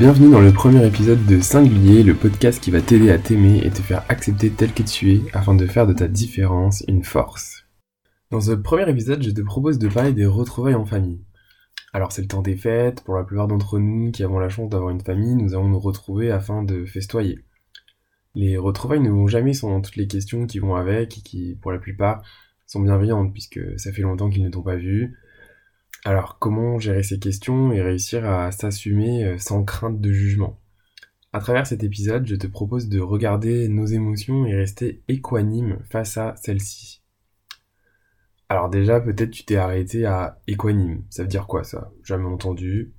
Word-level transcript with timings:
Bienvenue 0.00 0.30
dans 0.30 0.40
le 0.40 0.50
premier 0.50 0.86
épisode 0.86 1.26
de 1.26 1.42
Singulier, 1.42 2.02
le 2.02 2.14
podcast 2.14 2.58
qui 2.58 2.70
va 2.70 2.80
t'aider 2.80 3.10
à 3.10 3.18
t'aimer 3.18 3.58
et 3.62 3.68
te 3.68 3.82
faire 3.82 4.02
accepter 4.08 4.48
tel 4.48 4.72
que 4.72 4.82
tu 4.82 5.12
es 5.12 5.20
afin 5.34 5.54
de 5.54 5.66
faire 5.66 5.86
de 5.86 5.92
ta 5.92 6.08
différence 6.08 6.82
une 6.88 7.04
force. 7.04 7.66
Dans 8.30 8.40
ce 8.40 8.52
premier 8.52 8.88
épisode, 8.88 9.22
je 9.22 9.28
te 9.28 9.42
propose 9.42 9.78
de 9.78 9.88
parler 9.88 10.14
des 10.14 10.24
retrouvailles 10.24 10.74
en 10.74 10.86
famille. 10.86 11.20
Alors 11.92 12.12
c'est 12.12 12.22
le 12.22 12.28
temps 12.28 12.40
des 12.40 12.56
fêtes, 12.56 13.04
pour 13.04 13.14
la 13.14 13.24
plupart 13.24 13.46
d'entre 13.46 13.78
nous 13.78 14.10
qui 14.10 14.24
avons 14.24 14.38
la 14.38 14.48
chance 14.48 14.70
d'avoir 14.70 14.88
une 14.88 15.02
famille, 15.02 15.34
nous 15.34 15.52
allons 15.52 15.68
nous 15.68 15.78
retrouver 15.78 16.30
afin 16.30 16.62
de 16.62 16.86
festoyer. 16.86 17.38
Les 18.34 18.56
retrouvailles 18.56 19.00
ne 19.00 19.10
vont 19.10 19.28
jamais 19.28 19.52
sans 19.52 19.82
toutes 19.82 19.96
les 19.96 20.08
questions 20.08 20.46
qui 20.46 20.60
vont 20.60 20.76
avec 20.76 21.18
et 21.18 21.20
qui, 21.20 21.58
pour 21.60 21.72
la 21.72 21.78
plupart, 21.78 22.22
sont 22.66 22.80
bienveillantes 22.80 23.34
puisque 23.34 23.60
ça 23.78 23.92
fait 23.92 24.00
longtemps 24.00 24.30
qu'ils 24.30 24.44
ne 24.44 24.48
t'ont 24.48 24.62
pas 24.62 24.76
vu, 24.76 25.18
alors, 26.04 26.38
comment 26.38 26.78
gérer 26.78 27.02
ces 27.02 27.18
questions 27.18 27.72
et 27.72 27.82
réussir 27.82 28.24
à 28.24 28.52
s'assumer 28.52 29.24
euh, 29.24 29.38
sans 29.38 29.64
crainte 29.64 30.00
de 30.00 30.12
jugement? 30.12 30.58
À 31.32 31.40
travers 31.40 31.66
cet 31.66 31.84
épisode, 31.84 32.26
je 32.26 32.36
te 32.36 32.46
propose 32.46 32.88
de 32.88 33.00
regarder 33.00 33.68
nos 33.68 33.84
émotions 33.84 34.46
et 34.46 34.54
rester 34.54 35.02
équanime 35.08 35.78
face 35.90 36.16
à 36.16 36.34
celles-ci. 36.36 37.02
Alors 38.48 38.70
déjà, 38.70 38.98
peut-être 38.98 39.30
tu 39.30 39.44
t'es 39.44 39.56
arrêté 39.56 40.06
à 40.06 40.40
équanime. 40.46 41.04
Ça 41.10 41.22
veut 41.22 41.28
dire 41.28 41.46
quoi 41.46 41.64
ça? 41.64 41.92
Jamais 42.02 42.26
entendu. 42.26 42.92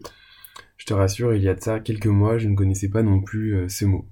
Je 0.77 0.85
te 0.85 0.93
rassure, 0.93 1.33
il 1.33 1.41
y 1.41 1.49
a 1.49 1.55
de 1.55 1.59
ça 1.59 1.79
quelques 1.79 2.07
mois, 2.07 2.37
je 2.37 2.47
ne 2.47 2.55
connaissais 2.55 2.89
pas 2.89 3.03
non 3.03 3.19
plus 3.19 3.55
euh, 3.55 3.67
ce 3.67 3.85
mot. 3.85 4.07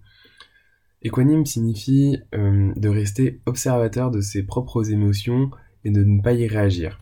Équanime 1.04 1.46
signifie 1.46 2.18
euh, 2.34 2.74
de 2.76 2.90
rester 2.90 3.40
observateur 3.46 4.10
de 4.10 4.20
ses 4.20 4.44
propres 4.44 4.92
émotions 4.92 5.52
et 5.86 5.92
de 5.92 6.04
ne 6.04 6.22
pas 6.22 6.34
y 6.34 6.48
réagir. 6.48 7.00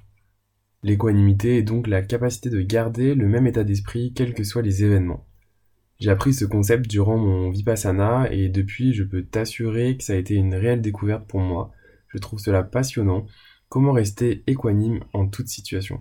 L'équanimité 0.88 1.57
est 1.57 1.63
donc 1.63 1.85
la 1.85 2.02
capacité 2.02 2.49
de 2.49 2.61
garder 2.61 3.13
le 3.13 3.27
même 3.27 3.45
état 3.45 3.66
d'esprit 3.66 4.13
quels 4.13 4.33
que 4.33 4.45
soient 4.45 4.61
les 4.61 4.85
événements. 4.85 5.27
J'ai 5.99 6.09
appris 6.09 6.33
ce 6.33 6.45
concept 6.45 6.88
durant 6.88 7.17
mon 7.17 7.49
Vipassana 7.49 8.31
et 8.31 8.47
depuis 8.47 8.93
je 8.93 9.03
peux 9.03 9.25
t'assurer 9.25 9.97
que 9.97 10.05
ça 10.05 10.13
a 10.13 10.15
été 10.15 10.35
une 10.35 10.55
réelle 10.55 10.81
découverte 10.81 11.27
pour 11.27 11.41
moi. 11.41 11.73
Je 12.08 12.17
trouve 12.19 12.39
cela 12.39 12.63
passionnant. 12.63 13.25
Comment 13.67 13.91
rester 13.91 14.45
équanime 14.47 15.02
en 15.11 15.27
toute 15.27 15.49
situation? 15.49 15.99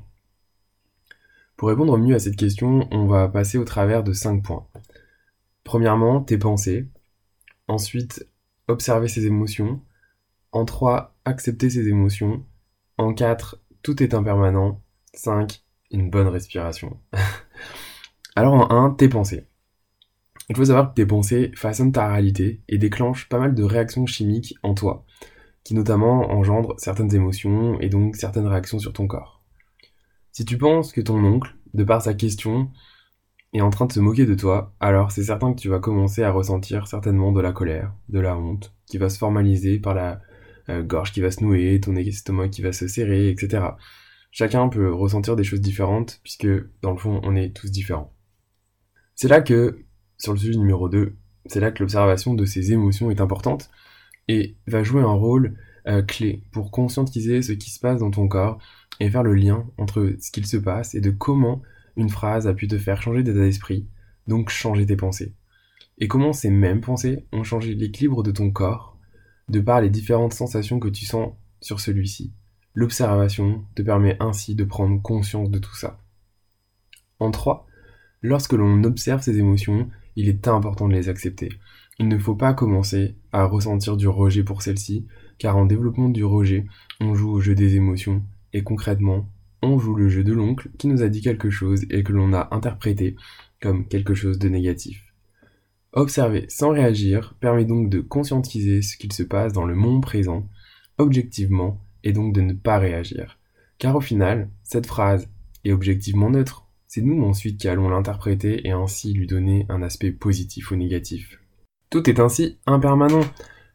Pour 1.57 1.67
répondre 1.67 1.99
mieux 1.99 2.15
à 2.15 2.21
cette 2.21 2.37
question, 2.37 2.87
on 2.93 3.07
va 3.07 3.27
passer 3.27 3.59
au 3.59 3.65
travers 3.65 4.05
de 4.05 4.13
5 4.13 4.41
points. 4.41 4.69
Premièrement, 5.65 6.21
tes 6.21 6.39
pensées. 6.39 6.87
Ensuite, 7.67 8.29
observer 8.69 9.09
ses 9.09 9.27
émotions. 9.27 9.83
En 10.53 10.65
3, 10.65 11.17
accepter 11.25 11.71
ses 11.71 11.89
émotions. 11.89 12.47
En 12.99 13.13
4, 13.13 13.61
tout 13.87 14.03
est 14.03 14.15
impermanent. 14.15 14.83
5. 15.15 15.63
Une 15.93 16.11
bonne 16.11 16.27
respiration. 16.27 16.99
Alors 18.35 18.55
en 18.55 18.69
1, 18.69 18.95
tes 18.95 19.09
pensées. 19.09 19.47
Il 20.49 20.57
faut 20.57 20.65
savoir 20.65 20.89
que 20.89 20.95
tes 20.95 21.07
pensées 21.07 21.53
façonnent 21.55 21.93
ta 21.93 22.09
réalité 22.09 22.63
et 22.69 22.79
déclenchent 22.79 23.29
pas 23.29 23.39
mal 23.39 23.55
de 23.55 23.63
réactions 23.63 24.05
chimiques 24.05 24.57
en 24.65 24.75
toi, 24.75 25.05
qui 25.63 25.75
notamment 25.75 26.33
engendrent 26.33 26.75
certaines 26.79 27.15
émotions 27.15 27.79
et 27.79 27.89
donc 27.89 28.17
certaines 28.17 28.49
réactions 28.49 28.81
sur 28.81 28.93
ton 28.93 29.07
corps. 29.07 29.45
Si 30.33 30.45
tu 30.45 30.59
penses 30.59 30.91
que 30.91 31.01
ton 31.01 31.25
oncle, 31.25 31.55
de 31.73 31.85
par 31.85 32.03
sa 32.03 32.15
question, 32.15 32.73
est 33.53 33.61
en 33.61 33.71
train 33.71 33.87
de 33.87 33.93
se 33.93 34.01
moquer 34.01 34.27
de 34.27 34.35
toi, 34.35 34.75
alors 34.81 35.13
c'est 35.13 35.23
certain 35.23 35.55
que 35.55 35.61
tu 35.61 35.69
vas 35.69 35.79
commencer 35.79 36.25
à 36.25 36.33
ressentir 36.33 36.89
certainement 36.89 37.31
de 37.31 37.41
la 37.41 37.53
colère, 37.53 37.95
de 38.09 38.19
la 38.19 38.37
honte, 38.37 38.75
qui 38.87 38.99
va 38.99 39.11
se 39.11 39.19
formaliser 39.19 39.79
par 39.79 39.95
la 39.95 40.21
gorge 40.69 41.13
qui 41.13 41.21
va 41.21 41.31
se 41.31 41.43
nouer, 41.43 41.81
ton 41.81 41.95
estomac 41.97 42.49
qui 42.49 42.63
va 42.63 42.73
se 42.73 42.89
serrer, 42.89 43.29
etc. 43.29 43.65
Chacun 44.31 44.69
peut 44.69 44.93
ressentir 44.93 45.37
des 45.37 45.45
choses 45.45 45.61
différentes, 45.61 46.21
puisque 46.23 46.49
dans 46.83 46.91
le 46.91 46.99
fond, 46.99 47.21
on 47.23 47.37
est 47.37 47.55
tous 47.55 47.71
différents. 47.71 48.13
C'est 49.15 49.29
là 49.29 49.41
que, 49.41 49.79
sur 50.19 50.33
le 50.33 50.39
sujet 50.39 50.59
numéro 50.59 50.89
2, 50.89 51.17
c'est 51.47 51.61
là 51.61 51.71
que 51.71 51.83
l'observation 51.83 52.35
de 52.35 52.45
ces 52.45 52.73
émotions 52.73 53.11
est 53.11 53.21
importante 53.21 53.71
et 54.29 54.57
va 54.67 54.83
jouer 54.83 55.03
un 55.03 55.13
rôle 55.13 55.57
euh, 55.87 56.03
clé 56.03 56.43
pour 56.53 56.71
conscientiser 56.71 57.43
ce 57.43 57.53
qui 57.53 57.71
se 57.71 57.81
passe 57.81 58.01
dans 58.01 58.11
ton 58.11 58.29
corps 58.29 58.59
et 59.01 59.09
faire 59.09 59.23
le 59.23 59.35
lien 59.35 59.67
entre 59.79 60.15
ce 60.21 60.31
qu'il 60.31 60.47
se 60.47 60.57
passe 60.57 60.95
et 60.95 61.01
de 61.01 61.11
comment 61.11 61.63
une 61.97 62.11
phrase 62.11 62.47
a 62.47 62.55
pu 62.55 62.69
te 62.69 62.77
faire 62.77 63.01
changer 63.01 63.23
d'état 63.23 63.39
d'esprit, 63.39 63.87
donc 64.27 64.51
changer 64.51 64.85
tes 64.85 64.97
pensées. 64.97 65.35
Et 65.99 66.09
comment 66.09 66.33
ces 66.33 66.51
mêmes 66.51 66.81
pensées 66.81 67.27
ont 67.33 67.43
changé 67.45 67.75
l'équilibre 67.75 68.23
de 68.23 68.33
ton 68.33 68.51
corps 68.51 68.96
de 69.49 69.61
par 69.61 69.81
les 69.81 69.91
différentes 69.91 70.35
sensations 70.35 70.79
que 70.81 70.89
tu 70.89 71.05
sens 71.05 71.33
sur 71.61 71.81
celui-ci. 71.81 72.33
L'observation 72.75 73.65
te 73.75 73.83
permet 73.83 74.17
ainsi 74.21 74.55
de 74.55 74.65
prendre 74.65 75.01
conscience 75.01 75.51
de 75.51 75.59
tout 75.59 75.75
ça. 75.75 75.99
En 77.19 77.31
3, 77.31 77.67
lorsque 78.23 78.53
l'on 78.53 78.85
observe 78.85 79.23
ces 79.23 79.39
émotions, 79.39 79.89
il 80.17 80.29
est 80.29 80.49
important 80.49 80.89
de 80.89 80.95
les 80.95 81.09
accepter. 81.09 81.49
Il 81.99 82.09
ne 82.09 82.19
faut 82.19 82.35
pas 82.35 82.53
commencer 82.53 83.17
à 83.33 83.45
ressentir 83.45 83.97
du 83.97 84.09
rejet 84.09 84.43
pour 84.43 84.63
celles-ci, 84.63 85.07
car 85.39 85.57
en 85.57 85.65
développement 85.65 86.09
du 86.09 86.25
rejet, 86.25 86.67
on 87.01 87.15
joue 87.15 87.31
au 87.31 87.41
jeu 87.41 87.55
des 87.55 87.77
émotions, 87.77 88.23
et 88.53 88.63
concrètement, 88.63 89.31
on 89.63 89.79
joue 89.79 89.95
le 89.95 90.09
jeu 90.09 90.23
de 90.23 90.33
l'oncle 90.33 90.71
qui 90.79 90.89
nous 90.89 91.03
a 91.03 91.09
dit 91.09 91.23
quelque 91.23 91.51
chose 91.51 91.85
et 91.89 92.03
que 92.03 92.13
l'on 92.13 92.35
a 92.35 92.49
interprété 92.55 93.17
comme 93.61 93.87
quelque 93.89 94.15
chose 94.15 94.39
de 94.39 94.49
négatif. 94.49 95.06
Observer 95.97 96.45
sans 96.51 96.73
réagir 96.73 97.35
permet 97.41 97.65
donc 97.65 97.89
de 97.89 98.01
conscientiser 98.01 98.83
ce 98.83 98.99
qu'il 98.99 99.15
se 99.15 99.23
passe 99.23 99.55
dans 99.55 99.65
le 99.65 99.75
monde 99.75 100.03
présent, 100.03 100.47
objectivement, 100.99 101.81
et 102.05 102.13
donc 102.13 102.35
de 102.35 102.43
ne 102.43 102.53
pas 102.53 102.79
réagir. 102.79 103.39
Car 103.79 103.97
au 103.97 104.03
final, 104.03 104.51
cette 104.63 104.85
phrase 104.85 105.27
est 105.65 105.73
objectivement 105.73 106.29
neutre. 106.29 106.67
C'est 106.87 107.01
nous 107.01 107.25
ensuite 107.25 107.59
qui 107.59 107.67
allons 107.67 107.89
l'interpréter 107.89 108.69
et 108.69 108.73
ainsi 108.73 109.15
lui 109.15 109.27
donner 109.27 109.65
un 109.71 109.83
aspect 109.83 110.13
positif 110.13 110.71
ou 110.71 110.77
négatif. 110.77 111.41
Tout 111.89 112.11
est 112.11 112.21
ainsi 112.21 112.59
impermanent. 112.67 113.25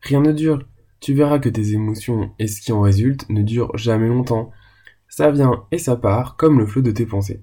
Rien 0.01 0.21
ne 0.21 0.31
dure. 0.31 0.63
Tu 0.99 1.15
verras 1.15 1.39
que 1.39 1.49
tes 1.49 1.73
émotions 1.73 2.33
et 2.38 2.45
ce 2.45 2.61
qui 2.61 2.71
en 2.71 2.81
résulte 2.81 3.27
ne 3.29 3.41
durent 3.41 3.75
jamais 3.75 4.07
longtemps. 4.07 4.51
Ça 5.09 5.31
vient 5.31 5.65
et 5.71 5.79
ça 5.79 5.95
part 5.95 6.38
comme 6.38 6.59
le 6.59 6.67
flot 6.67 6.83
de 6.83 6.91
tes 6.91 7.07
pensées. 7.07 7.41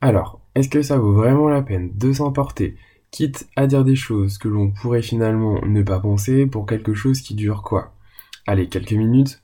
Alors, 0.00 0.40
est-ce 0.54 0.68
que 0.68 0.82
ça 0.82 0.98
vaut 0.98 1.14
vraiment 1.14 1.48
la 1.48 1.62
peine 1.62 1.90
de 1.98 2.12
s'emporter 2.12 2.76
quitte 3.10 3.48
à 3.56 3.66
dire 3.66 3.84
des 3.84 3.96
choses 3.96 4.38
que 4.38 4.48
l'on 4.48 4.70
pourrait 4.70 5.02
finalement 5.02 5.60
ne 5.64 5.82
pas 5.82 6.00
penser 6.00 6.46
pour 6.46 6.66
quelque 6.66 6.94
chose 6.94 7.20
qui 7.20 7.34
dure 7.34 7.62
quoi? 7.62 7.94
Allez, 8.46 8.68
quelques 8.68 8.92
minutes 8.92 9.42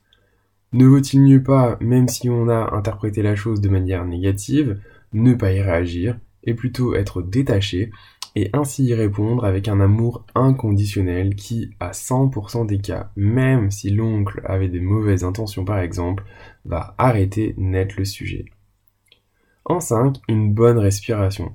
Ne 0.73 0.85
vaut-il 0.85 1.21
mieux 1.21 1.43
pas, 1.43 1.77
même 1.81 2.07
si 2.07 2.29
on 2.29 2.49
a 2.49 2.75
interprété 2.75 3.21
la 3.21 3.35
chose 3.35 3.61
de 3.61 3.69
manière 3.69 4.05
négative, 4.05 4.79
ne 5.13 5.33
pas 5.33 5.51
y 5.51 5.61
réagir, 5.61 6.17
et 6.43 6.53
plutôt 6.53 6.95
être 6.95 7.21
détaché, 7.21 7.91
et 8.35 8.49
ainsi 8.53 8.85
y 8.85 8.93
répondre 8.93 9.45
avec 9.45 9.67
un 9.67 9.79
amour 9.79 10.25
inconditionnel 10.35 11.35
qui, 11.35 11.71
à 11.79 11.91
100% 11.91 12.65
des 12.65 12.79
cas, 12.79 13.09
même 13.15 13.71
si 13.71 13.89
l'oncle 13.89 14.41
avait 14.45 14.69
des 14.69 14.79
mauvaises 14.79 15.23
intentions 15.23 15.65
par 15.65 15.79
exemple, 15.79 16.23
va 16.65 16.95
arrêter 16.97 17.55
net 17.57 17.97
le 17.97 18.05
sujet? 18.05 18.45
En 19.65 19.79
5, 19.79 20.17
une 20.29 20.53
bonne 20.53 20.77
respiration. 20.77 21.51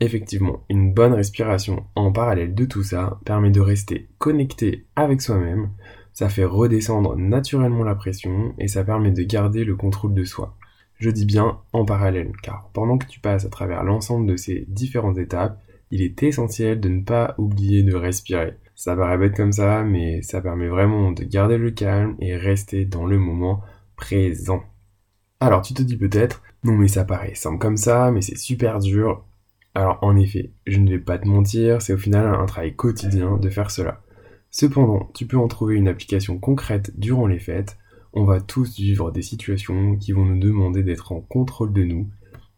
Effectivement, 0.00 0.64
une 0.68 0.92
bonne 0.92 1.12
respiration 1.12 1.84
en 1.94 2.12
parallèle 2.12 2.54
de 2.54 2.64
tout 2.64 2.82
ça 2.82 3.18
permet 3.24 3.50
de 3.50 3.60
rester 3.60 4.08
connecté 4.18 4.86
avec 4.96 5.20
soi-même, 5.22 5.70
ça 6.12 6.28
fait 6.28 6.44
redescendre 6.44 7.16
naturellement 7.16 7.84
la 7.84 7.94
pression 7.94 8.54
et 8.58 8.68
ça 8.68 8.84
permet 8.84 9.10
de 9.10 9.22
garder 9.22 9.64
le 9.64 9.76
contrôle 9.76 10.14
de 10.14 10.24
soi. 10.24 10.56
Je 10.98 11.10
dis 11.10 11.26
bien 11.26 11.58
en 11.72 11.84
parallèle, 11.84 12.32
car 12.42 12.70
pendant 12.72 12.98
que 12.98 13.06
tu 13.06 13.18
passes 13.18 13.44
à 13.44 13.48
travers 13.48 13.82
l'ensemble 13.82 14.26
de 14.26 14.36
ces 14.36 14.64
différentes 14.68 15.18
étapes, 15.18 15.60
il 15.90 16.02
est 16.02 16.22
essentiel 16.22 16.80
de 16.80 16.88
ne 16.88 17.02
pas 17.02 17.34
oublier 17.38 17.82
de 17.82 17.94
respirer. 17.94 18.56
Ça 18.76 18.96
paraît 18.96 19.18
bête 19.18 19.36
comme 19.36 19.52
ça, 19.52 19.82
mais 19.82 20.22
ça 20.22 20.40
permet 20.40 20.68
vraiment 20.68 21.12
de 21.12 21.24
garder 21.24 21.58
le 21.58 21.70
calme 21.70 22.16
et 22.20 22.36
rester 22.36 22.84
dans 22.84 23.06
le 23.06 23.18
moment 23.18 23.62
présent. 23.96 24.62
Alors 25.40 25.62
tu 25.62 25.74
te 25.74 25.82
dis 25.82 25.96
peut-être, 25.96 26.42
non 26.62 26.74
mais 26.74 26.88
ça 26.88 27.04
paraît 27.04 27.34
simple 27.34 27.58
comme 27.58 27.76
ça, 27.76 28.10
mais 28.10 28.22
c'est 28.22 28.38
super 28.38 28.78
dur. 28.78 29.24
Alors 29.74 29.98
en 30.02 30.16
effet, 30.16 30.52
je 30.66 30.78
ne 30.78 30.88
vais 30.88 31.00
pas 31.00 31.18
te 31.18 31.26
mentir, 31.26 31.82
c'est 31.82 31.92
au 31.92 31.98
final 31.98 32.26
un 32.26 32.46
travail 32.46 32.76
quotidien 32.76 33.36
de 33.36 33.50
faire 33.50 33.72
cela. 33.72 34.00
Cependant, 34.50 35.10
tu 35.14 35.26
peux 35.26 35.36
en 35.36 35.48
trouver 35.48 35.74
une 35.74 35.88
application 35.88 36.38
concrète 36.38 36.92
durant 36.96 37.26
les 37.26 37.40
fêtes. 37.40 37.76
On 38.12 38.24
va 38.24 38.40
tous 38.40 38.76
vivre 38.76 39.10
des 39.10 39.22
situations 39.22 39.96
qui 39.96 40.12
vont 40.12 40.24
nous 40.24 40.38
demander 40.38 40.84
d'être 40.84 41.10
en 41.10 41.20
contrôle 41.20 41.72
de 41.72 41.82
nous, 41.82 42.08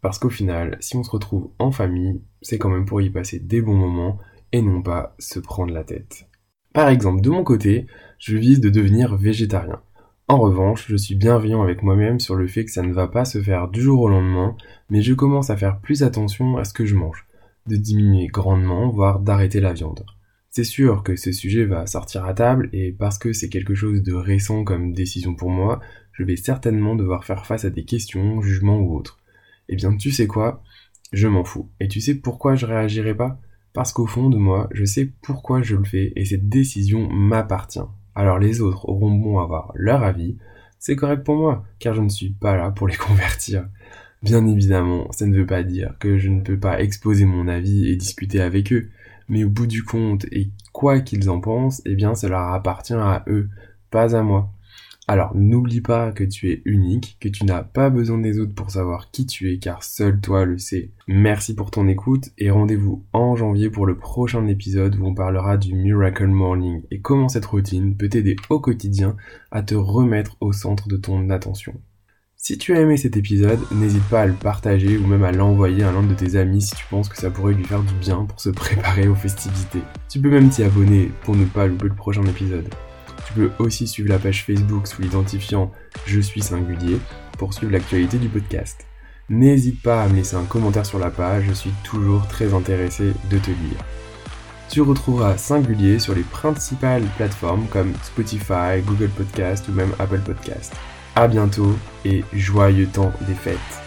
parce 0.02 0.18
qu'au 0.18 0.28
final, 0.28 0.76
si 0.80 0.94
on 0.96 1.02
se 1.02 1.10
retrouve 1.10 1.50
en 1.58 1.70
famille, 1.70 2.20
c'est 2.42 2.58
quand 2.58 2.68
même 2.68 2.84
pour 2.84 3.00
y 3.00 3.08
passer 3.08 3.38
des 3.38 3.62
bons 3.62 3.74
moments 3.74 4.18
et 4.52 4.60
non 4.60 4.82
pas 4.82 5.14
se 5.18 5.38
prendre 5.38 5.72
la 5.72 5.84
tête. 5.84 6.28
Par 6.74 6.90
exemple, 6.90 7.22
de 7.22 7.30
mon 7.30 7.44
côté, 7.44 7.86
je 8.18 8.36
vise 8.36 8.60
de 8.60 8.68
devenir 8.68 9.16
végétarien. 9.16 9.80
En 10.28 10.38
revanche, 10.38 10.86
je 10.88 10.96
suis 10.96 11.14
bienveillant 11.14 11.62
avec 11.62 11.84
moi-même 11.84 12.18
sur 12.18 12.34
le 12.34 12.48
fait 12.48 12.64
que 12.64 12.72
ça 12.72 12.82
ne 12.82 12.92
va 12.92 13.06
pas 13.06 13.24
se 13.24 13.40
faire 13.40 13.68
du 13.68 13.80
jour 13.80 14.00
au 14.00 14.08
lendemain, 14.08 14.56
mais 14.90 15.00
je 15.00 15.14
commence 15.14 15.50
à 15.50 15.56
faire 15.56 15.80
plus 15.80 16.02
attention 16.02 16.56
à 16.56 16.64
ce 16.64 16.74
que 16.74 16.84
je 16.84 16.96
mange, 16.96 17.26
de 17.68 17.76
diminuer 17.76 18.26
grandement, 18.26 18.90
voire 18.90 19.20
d'arrêter 19.20 19.60
la 19.60 19.72
viande. 19.72 20.04
C'est 20.50 20.64
sûr 20.64 21.04
que 21.04 21.14
ce 21.14 21.30
sujet 21.30 21.64
va 21.64 21.86
sortir 21.86 22.24
à 22.24 22.34
table, 22.34 22.68
et 22.72 22.90
parce 22.90 23.18
que 23.18 23.32
c'est 23.32 23.48
quelque 23.48 23.76
chose 23.76 24.02
de 24.02 24.14
récent 24.14 24.64
comme 24.64 24.92
décision 24.92 25.36
pour 25.36 25.50
moi, 25.50 25.78
je 26.10 26.24
vais 26.24 26.36
certainement 26.36 26.96
devoir 26.96 27.24
faire 27.24 27.46
face 27.46 27.64
à 27.64 27.70
des 27.70 27.84
questions, 27.84 28.42
jugements 28.42 28.80
ou 28.80 28.96
autres. 28.96 29.20
Eh 29.68 29.76
bien, 29.76 29.96
tu 29.96 30.10
sais 30.10 30.26
quoi? 30.26 30.60
Je 31.12 31.28
m'en 31.28 31.44
fous. 31.44 31.70
Et 31.78 31.86
tu 31.86 32.00
sais 32.00 32.16
pourquoi 32.16 32.56
je 32.56 32.66
réagirai 32.66 33.14
pas? 33.14 33.38
Parce 33.72 33.92
qu'au 33.92 34.06
fond 34.06 34.28
de 34.28 34.38
moi, 34.38 34.68
je 34.72 34.84
sais 34.84 35.12
pourquoi 35.22 35.62
je 35.62 35.76
le 35.76 35.84
fais 35.84 36.12
et 36.16 36.24
cette 36.24 36.48
décision 36.48 37.08
m'appartient. 37.08 37.78
Alors 38.16 38.38
les 38.38 38.62
autres 38.62 38.88
auront 38.88 39.12
bon 39.12 39.38
à 39.38 39.42
avoir 39.42 39.72
leur 39.74 40.02
avis, 40.02 40.36
c'est 40.78 40.96
correct 40.96 41.22
pour 41.22 41.36
moi, 41.36 41.64
car 41.78 41.94
je 41.94 42.00
ne 42.00 42.08
suis 42.08 42.30
pas 42.30 42.56
là 42.56 42.70
pour 42.70 42.88
les 42.88 42.96
convertir. 42.96 43.68
Bien 44.22 44.46
évidemment, 44.46 45.06
ça 45.12 45.26
ne 45.26 45.36
veut 45.36 45.46
pas 45.46 45.62
dire 45.62 45.94
que 46.00 46.16
je 46.16 46.30
ne 46.30 46.40
peux 46.40 46.58
pas 46.58 46.80
exposer 46.80 47.26
mon 47.26 47.46
avis 47.46 47.88
et 47.88 47.96
discuter 47.96 48.40
avec 48.40 48.72
eux, 48.72 48.88
mais 49.28 49.44
au 49.44 49.50
bout 49.50 49.66
du 49.66 49.84
compte, 49.84 50.24
et 50.32 50.50
quoi 50.72 51.00
qu'ils 51.00 51.28
en 51.28 51.40
pensent, 51.40 51.82
eh 51.84 51.94
bien 51.94 52.14
leur 52.22 52.52
appartient 52.54 52.94
à 52.94 53.22
eux, 53.28 53.50
pas 53.90 54.16
à 54.16 54.22
moi. 54.22 54.50
Alors 55.08 55.36
n'oublie 55.36 55.82
pas 55.82 56.10
que 56.10 56.24
tu 56.24 56.50
es 56.50 56.62
unique, 56.64 57.16
que 57.20 57.28
tu 57.28 57.44
n'as 57.44 57.62
pas 57.62 57.90
besoin 57.90 58.18
des 58.18 58.40
autres 58.40 58.56
pour 58.56 58.72
savoir 58.72 59.12
qui 59.12 59.24
tu 59.24 59.52
es 59.52 59.58
car 59.58 59.84
seul 59.84 60.20
toi 60.20 60.44
le 60.44 60.58
sais. 60.58 60.90
Merci 61.06 61.54
pour 61.54 61.70
ton 61.70 61.86
écoute 61.86 62.30
et 62.38 62.50
rendez-vous 62.50 63.04
en 63.12 63.36
janvier 63.36 63.70
pour 63.70 63.86
le 63.86 63.96
prochain 63.96 64.44
épisode 64.48 64.96
où 64.96 65.06
on 65.06 65.14
parlera 65.14 65.58
du 65.58 65.74
Miracle 65.74 66.26
Morning 66.26 66.82
et 66.90 67.00
comment 67.00 67.28
cette 67.28 67.46
routine 67.46 67.96
peut 67.96 68.08
t'aider 68.08 68.34
au 68.50 68.58
quotidien 68.58 69.16
à 69.52 69.62
te 69.62 69.76
remettre 69.76 70.36
au 70.40 70.52
centre 70.52 70.88
de 70.88 70.96
ton 70.96 71.30
attention. 71.30 71.74
Si 72.34 72.58
tu 72.58 72.76
as 72.76 72.80
aimé 72.80 72.96
cet 72.96 73.16
épisode, 73.16 73.60
n'hésite 73.70 74.08
pas 74.10 74.22
à 74.22 74.26
le 74.26 74.34
partager 74.34 74.98
ou 74.98 75.06
même 75.06 75.24
à 75.24 75.30
l'envoyer 75.30 75.84
à 75.84 75.92
l'un 75.92 76.02
de 76.02 76.14
tes 76.14 76.34
amis 76.34 76.62
si 76.62 76.74
tu 76.74 76.84
penses 76.90 77.08
que 77.08 77.16
ça 77.16 77.30
pourrait 77.30 77.54
lui 77.54 77.64
faire 77.64 77.82
du 77.82 77.94
bien 77.94 78.24
pour 78.24 78.40
se 78.40 78.50
préparer 78.50 79.06
aux 79.06 79.14
festivités. 79.14 79.82
Tu 80.08 80.20
peux 80.20 80.30
même 80.30 80.50
t'y 80.50 80.64
abonner 80.64 81.12
pour 81.22 81.36
ne 81.36 81.44
pas 81.44 81.68
louper 81.68 81.88
le 81.88 81.94
prochain 81.94 82.24
épisode. 82.24 82.68
Tu 83.26 83.32
peux 83.32 83.50
aussi 83.58 83.88
suivre 83.88 84.08
la 84.08 84.18
page 84.18 84.44
Facebook 84.44 84.86
sous 84.86 85.02
l'identifiant 85.02 85.72
Je 86.06 86.20
suis 86.20 86.40
singulier 86.40 86.98
pour 87.38 87.52
suivre 87.52 87.72
l'actualité 87.72 88.18
du 88.18 88.28
podcast. 88.28 88.86
N'hésite 89.28 89.82
pas 89.82 90.04
à 90.04 90.08
me 90.08 90.14
laisser 90.14 90.36
un 90.36 90.44
commentaire 90.44 90.86
sur 90.86 91.00
la 91.00 91.10
page, 91.10 91.44
je 91.48 91.52
suis 91.52 91.72
toujours 91.82 92.26
très 92.28 92.54
intéressé 92.54 93.12
de 93.28 93.38
te 93.38 93.50
lire. 93.50 93.84
Tu 94.70 94.80
retrouveras 94.80 95.36
Singulier 95.36 95.98
sur 95.98 96.14
les 96.14 96.22
principales 96.22 97.04
plateformes 97.16 97.66
comme 97.68 97.92
Spotify, 98.02 98.80
Google 98.84 99.10
Podcast 99.10 99.66
ou 99.68 99.72
même 99.72 99.92
Apple 99.98 100.20
Podcast. 100.20 100.72
A 101.16 101.26
bientôt 101.26 101.76
et 102.04 102.24
joyeux 102.32 102.86
temps 102.86 103.12
des 103.26 103.34
fêtes. 103.34 103.85